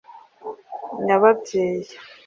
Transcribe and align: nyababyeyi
nyababyeyi 1.05 1.89